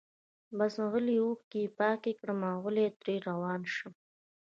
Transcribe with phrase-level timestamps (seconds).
[0.57, 3.93] بس غلي اوښکي پاکي کړم اوغلی ترې روان شم